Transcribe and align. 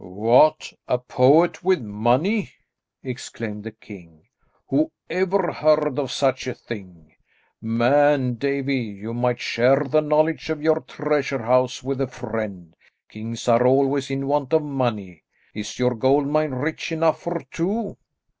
"What, 0.03 0.73
a 0.87 0.97
poet 0.97 1.63
with 1.63 1.79
money!" 1.79 2.49
exclaimed 3.03 3.63
the 3.63 3.71
king. 3.71 4.23
"Who 4.69 4.91
ever 5.11 5.51
heard 5.51 5.99
of 5.99 6.11
such 6.11 6.47
a 6.47 6.55
thing? 6.55 7.13
Man 7.61 8.33
Davie, 8.33 8.77
you 8.79 9.13
might 9.13 9.39
share 9.39 9.83
the 9.83 10.01
knowledge 10.01 10.49
of 10.49 10.59
your 10.63 10.79
treasure 10.79 11.43
house 11.43 11.83
with 11.83 12.01
a 12.01 12.07
friend. 12.07 12.75
Kings 13.11 13.47
are 13.47 13.67
always 13.67 14.09
in 14.09 14.25
want 14.25 14.53
of 14.53 14.63
money. 14.63 15.23
Is 15.53 15.77
your 15.77 15.93
gold 15.93 16.25
mine 16.25 16.49
rich 16.55 16.91
enough 16.91 17.21
for 17.21 17.39
two?" 17.51 17.95